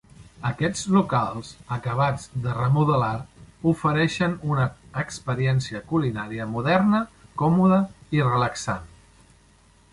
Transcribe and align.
Aquests 0.49 0.85
locals 0.93 1.51
acabats 1.75 2.25
de 2.45 2.55
remodelar 2.55 3.11
ofereixen 3.73 4.35
una 4.55 4.65
experiència 5.05 5.85
culinària 5.95 6.51
moderna, 6.57 7.05
còmoda 7.43 7.79
i 8.19 8.29
relaxant. 8.33 8.93